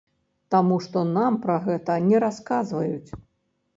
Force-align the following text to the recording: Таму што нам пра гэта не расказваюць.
Таму 0.53 0.77
што 0.85 1.03
нам 1.17 1.37
пра 1.45 1.57
гэта 1.67 1.99
не 2.07 2.17
расказваюць. 2.27 3.09